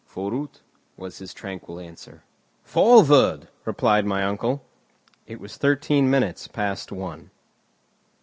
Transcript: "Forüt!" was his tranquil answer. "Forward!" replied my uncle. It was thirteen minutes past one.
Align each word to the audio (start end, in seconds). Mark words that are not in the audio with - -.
"Forüt!" 0.03 0.61
was 0.97 1.19
his 1.19 1.31
tranquil 1.31 1.79
answer. 1.79 2.23
"Forward!" 2.63 3.49
replied 3.65 4.03
my 4.03 4.23
uncle. 4.23 4.65
It 5.27 5.39
was 5.39 5.57
thirteen 5.57 6.09
minutes 6.09 6.47
past 6.47 6.91
one. 6.91 7.29